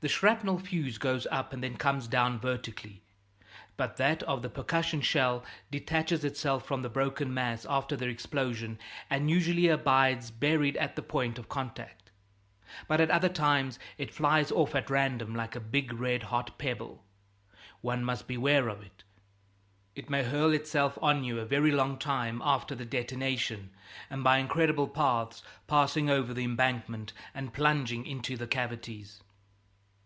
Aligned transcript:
The 0.00 0.08
shrapnel 0.08 0.58
fuse 0.58 0.98
goes 0.98 1.28
up 1.30 1.52
and 1.52 1.62
then 1.62 1.76
comes 1.76 2.08
down 2.08 2.40
vertically; 2.40 3.02
but 3.76 3.98
that 3.98 4.24
of 4.24 4.42
the 4.42 4.48
percussion 4.50 5.00
shell 5.00 5.44
detaches 5.70 6.24
itself 6.24 6.66
from 6.66 6.82
the 6.82 6.88
broken 6.88 7.32
mass 7.32 7.64
after 7.66 7.94
the 7.94 8.08
explosion 8.08 8.80
and 9.08 9.30
usually 9.30 9.68
abides 9.68 10.32
buried 10.32 10.76
at 10.76 10.96
the 10.96 11.02
point 11.04 11.38
of 11.38 11.48
contact, 11.48 12.10
but 12.88 13.00
at 13.00 13.12
other 13.12 13.28
times 13.28 13.78
it 13.96 14.12
flies 14.12 14.50
off 14.50 14.74
at 14.74 14.90
random 14.90 15.36
like 15.36 15.54
a 15.54 15.60
big 15.60 15.92
red 15.92 16.24
hot 16.24 16.58
pebble. 16.58 17.04
One 17.80 18.02
must 18.02 18.26
beware 18.26 18.66
of 18.66 18.82
it. 18.82 19.04
It 19.94 20.10
may 20.10 20.24
hurl 20.24 20.52
itself 20.52 20.98
on 21.00 21.22
you 21.22 21.38
a 21.38 21.44
very 21.46 21.70
long 21.70 21.96
time 21.96 22.42
after 22.44 22.74
the 22.74 22.84
detonation 22.84 23.70
and 24.10 24.24
by 24.24 24.38
incredible 24.38 24.88
paths, 24.88 25.44
passing 25.68 26.10
over 26.10 26.34
the 26.34 26.42
embankment 26.42 27.12
and 27.32 27.54
plunging 27.54 28.04
into 28.04 28.36
the 28.36 28.48
cavities. 28.48 29.22